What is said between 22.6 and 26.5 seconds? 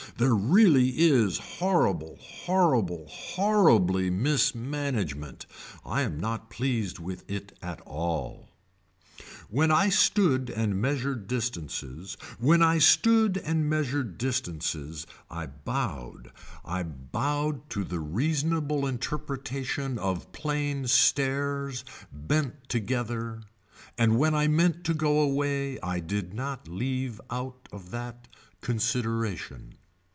together and when I meant to go away I did